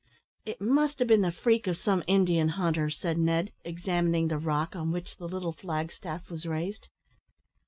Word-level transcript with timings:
"It 0.47 0.59
must 0.59 0.97
have 0.97 1.07
been 1.07 1.21
the 1.21 1.31
freak 1.31 1.67
of 1.67 1.77
some 1.77 2.01
Indian 2.07 2.49
hunter," 2.49 2.89
said 2.89 3.19
Ned, 3.19 3.51
examining 3.63 4.29
the 4.29 4.39
rock 4.39 4.75
on 4.75 4.91
which 4.91 5.17
the 5.17 5.27
little 5.27 5.53
flag 5.53 5.91
staff 5.91 6.27
was 6.31 6.47
raised. 6.47 6.87